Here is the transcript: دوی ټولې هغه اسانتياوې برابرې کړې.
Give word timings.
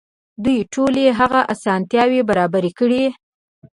دوی 0.43 0.57
ټولې 0.73 1.05
هغه 1.19 1.41
اسانتياوې 1.53 2.21
برابرې 2.29 2.71
کړې. 2.79 3.03